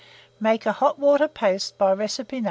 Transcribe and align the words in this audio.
Make 0.39 0.65
a 0.65 0.71
hot 0.71 0.97
water 0.97 1.27
paste 1.27 1.77
by 1.77 1.91
recipe 1.93 2.37
No. 2.39 2.39